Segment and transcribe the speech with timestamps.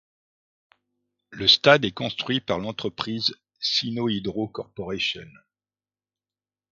[1.29, 5.27] Le stade est construit par l'entreprise Sinohydro Corporation.